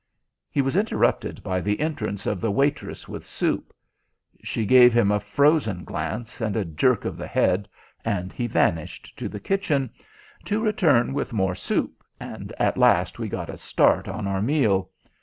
[0.49, 3.71] He was interrupted by the entrance of the waitress with soup.
[4.43, 7.69] She gave him a frozen glance and a jerk of the head,
[8.03, 9.91] and he vanished to the kitchen,
[10.45, 14.89] to return with more soup, and at last we got a start on our meal.